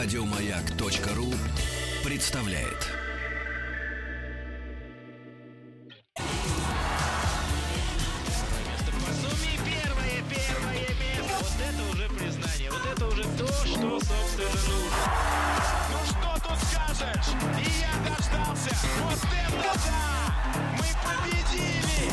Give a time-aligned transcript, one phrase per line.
[0.00, 1.34] Радиомаяк.ру
[2.04, 2.86] представляет.
[9.64, 11.34] Первое, первое место.
[11.42, 12.70] Вот это уже признание.
[12.70, 15.04] Вот это уже то, что, собственно, нужно.
[15.90, 17.30] Ну что тут скажешь?
[17.58, 18.70] И я дождался.
[19.02, 20.06] Вот это да!
[20.76, 22.12] Мы победили!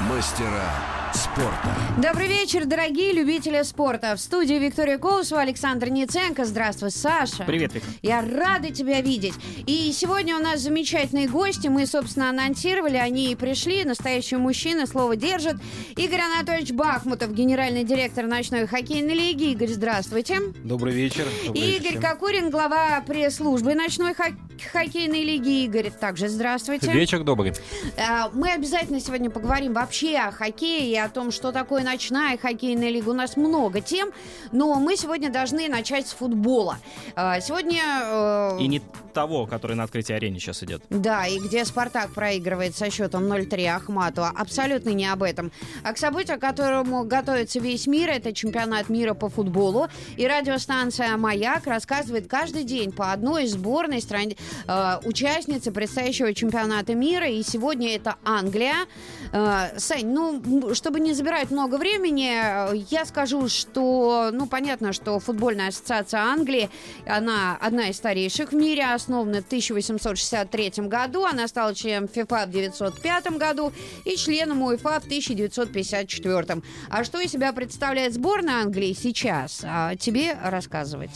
[0.00, 0.68] Мастера
[1.14, 1.68] спорта.
[1.96, 4.14] Добрый вечер, дорогие любители спорта.
[4.16, 6.44] В студии Виктория Колосова, Александр Ниценко.
[6.44, 7.44] Здравствуй, Саша.
[7.44, 7.86] Привет, Вика.
[8.02, 9.34] Я рада тебя видеть.
[9.66, 11.68] И сегодня у нас замечательные гости.
[11.68, 13.84] Мы, собственно, анонсировали, они и пришли.
[13.84, 15.56] Настоящие мужчины, слово держат.
[15.96, 19.52] Игорь Анатольевич Бахмутов, генеральный директор ночной хоккейной лиги.
[19.52, 20.38] Игорь, здравствуйте.
[20.64, 21.26] Добрый вечер.
[21.46, 22.02] Добрый И вечер Игорь всем.
[22.02, 24.34] Кокурин, глава пресс-службы ночной хок-
[24.72, 25.64] хоккейной лиги.
[25.64, 26.90] Игорь, также здравствуйте.
[26.92, 27.52] Вечер добрый.
[27.96, 32.90] Э, Мы обязательно сегодня поговорим вообще о хоккее и о том, что такое ночная хоккейная
[32.90, 33.10] лига.
[33.10, 34.10] У нас много тем,
[34.52, 36.78] но мы сегодня должны начать с футбола.
[37.16, 37.82] Э, Сегодня...
[38.04, 38.82] э, И не
[39.14, 40.82] того, который на открытии арене сейчас идет.
[40.90, 44.22] Да, и где «Спартак» проигрывает со счетом 0-3 Ахмату.
[44.24, 45.50] Абсолютно не об этом.
[45.82, 49.88] А к событию, к которому готовится весь мир, это чемпионат мира по футболу.
[50.16, 54.36] И радиостанция «Маяк» рассказывает каждый день по одной сборной стране,
[54.68, 57.26] э, участницы предстоящего чемпионата мира.
[57.28, 58.86] И сегодня это Англия.
[59.32, 64.94] Э, Сань, ну, м, чтобы не забирать много времени, э, я скажу, что, ну, понятно,
[64.94, 66.70] что футбольная ассоциация Англии,
[67.06, 72.48] она одна из старейших в мире, основана в 1863 году, она стала членом ФИФА в
[72.48, 73.70] 1905 году
[74.06, 76.62] и членом УЕФА в 1954.
[76.88, 79.60] А что из себя представляет сборная Англии сейчас?
[79.64, 81.10] А, Тебе рассказывать.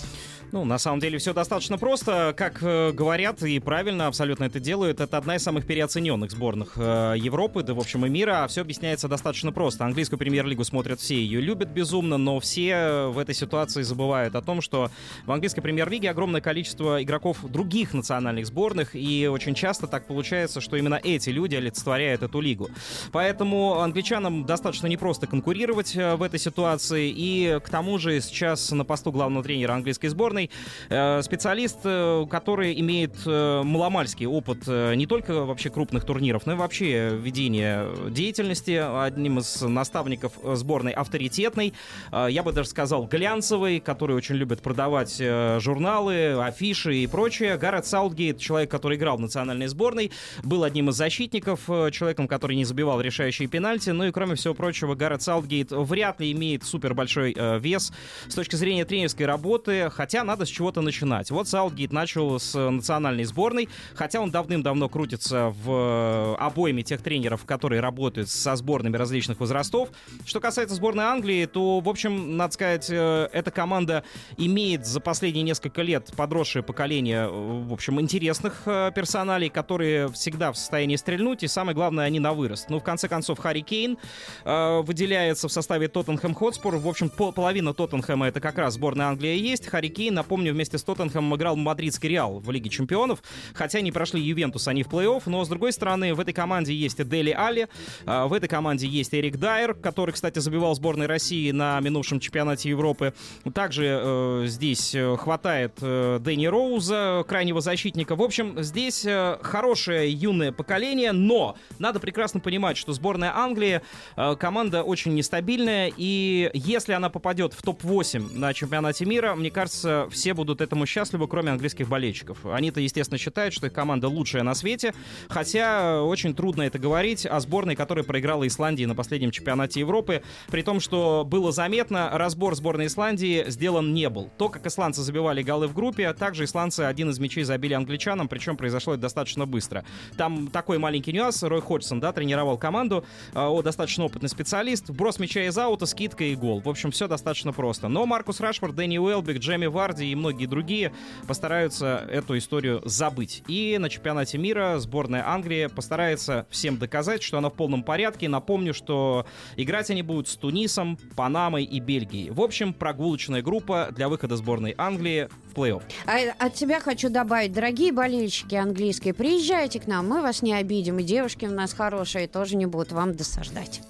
[0.52, 2.34] Ну, на самом деле все достаточно просто.
[2.36, 7.14] Как э, говорят и правильно абсолютно это делают, это одна из самых переоцененных сборных э,
[7.16, 8.44] Европы, да в общем и мира.
[8.44, 9.86] А все объясняется достаточно просто.
[9.86, 14.60] Английскую премьер-лигу смотрят все, ее любят безумно, но все в этой ситуации забывают о том,
[14.60, 14.90] что
[15.24, 20.76] в английской премьер-лиге огромное количество игроков других национальных сборных, и очень часто так получается, что
[20.76, 22.68] именно эти люди олицетворяют эту лигу.
[23.10, 28.84] Поэтому англичанам достаточно непросто конкурировать э, в этой ситуации, и к тому же сейчас на
[28.84, 30.41] посту главного тренера английской сборной
[30.88, 36.56] э, специалист, э, который имеет э, маломальский опыт не только вообще крупных турниров, но и
[36.56, 38.82] вообще ведения деятельности.
[39.04, 41.74] Одним из наставников сборной авторитетной,
[42.12, 47.56] я бы даже сказал глянцевый, который очень любит продавать журналы, афиши и прочее.
[47.56, 50.10] Гаррет Саутгейт, человек, который играл в национальной сборной,
[50.42, 53.90] был одним из защитников, человеком, который не забивал решающие пенальти.
[53.90, 57.92] Ну и кроме всего прочего, Гаррет Саутгейт вряд ли имеет супер большой вес
[58.28, 61.30] с точки зрения тренерской работы, хотя надо с чего-то начинать.
[61.30, 67.44] Вот Саутгейт начал с национальной сборной, хотя он давным-давно крутится в э, обойме тех тренеров,
[67.44, 69.90] которые работают со сборными различных возрастов.
[70.24, 74.04] Что касается сборной Англии, то, в общем, надо сказать, э, эта команда
[74.36, 80.52] имеет за последние несколько лет подросшее поколение, э, в общем, интересных э, персоналей, которые всегда
[80.52, 82.70] в состоянии стрельнуть, и самое главное, они на вырост.
[82.70, 83.98] Ну, в конце концов, Харри Кейн
[84.44, 86.76] э, выделяется в составе Тоттенхэм Хотспур.
[86.76, 89.66] В общем, пол- половина Тоттенхэма это как раз сборная Англии есть.
[89.66, 93.22] Харри Кейн, напомню, вместе с Тоттенхэмом играл Мадридский Реал в Лиге Чемпионов,
[93.54, 97.02] хотя не прошли Ювентус они в плей-офф, но с другой стороны, в этой команде есть
[97.08, 97.66] Дели Али,
[98.06, 102.68] э, в этой команде есть Эрик Дайер, который, кстати, забивал сборной России на минувшем чемпионате
[102.70, 103.14] Европы.
[103.52, 108.14] Также э, здесь э, хватает э, Дэнни Роуза, крайнего защитника.
[108.14, 113.80] В общем, здесь э, хорошее юное поколение, но надо прекрасно понимать, что сборная Англии
[114.16, 120.01] э, команда очень нестабильная, и если она попадет в топ-8 на чемпионате мира, мне кажется,
[120.10, 122.44] все будут этому счастливы, кроме английских болельщиков.
[122.46, 124.94] Они-то, естественно, считают, что их команда лучшая на свете,
[125.28, 130.62] хотя очень трудно это говорить о сборной, которая проиграла Исландии на последнем чемпионате Европы, при
[130.62, 134.30] том, что было заметно, разбор сборной Исландии сделан не был.
[134.38, 138.28] То, как исландцы забивали голы в группе, а также исландцы один из мячей забили англичанам,
[138.28, 139.84] причем произошло это достаточно быстро.
[140.16, 143.04] Там такой маленький нюанс, Рой Ходжсон, да, тренировал команду,
[143.34, 146.60] э, о, достаточно опытный специалист, брос мяча из аута, скидка и гол.
[146.60, 147.88] В общем, все достаточно просто.
[147.88, 150.92] Но Маркус Рашфорд, Дэнни Уэлбик, Джейми Варди и многие другие
[151.26, 153.42] постараются эту историю забыть.
[153.46, 158.28] И на чемпионате мира сборная Англии постарается всем доказать, что она в полном порядке.
[158.28, 162.30] Напомню, что играть они будут с Тунисом, Панамой и Бельгией.
[162.30, 165.82] В общем, прогулочная группа для выхода сборной Англии в плей-офф.
[166.06, 170.98] А от себя хочу добавить, дорогие болельщики английские, приезжайте к нам, мы вас не обидим,
[170.98, 173.82] и девушки у нас хорошие тоже не будут вам досаждать.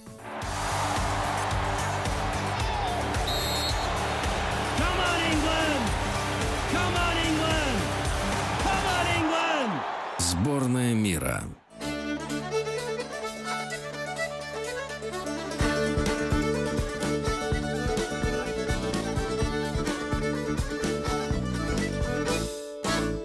[10.42, 11.44] Сборная мира.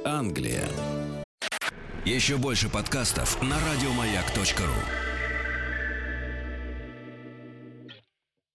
[0.06, 0.62] Англия.
[2.06, 5.17] Еще больше подкастов на радиомаяк.ру.